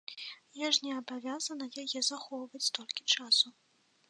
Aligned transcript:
Я 0.61 0.69
ж 0.77 0.87
не 0.87 0.95
абавязана 1.01 1.69
яе 1.83 2.01
захоўваць 2.11 2.67
столькі 2.71 3.03
часу. 3.19 3.47